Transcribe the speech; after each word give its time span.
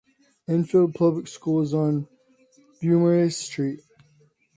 Enfield 0.47 0.95
Public 0.95 1.27
School 1.27 1.61
is 1.61 1.75
on 1.75 2.07
Beaumaris 2.81 3.35
Street. 3.37 3.81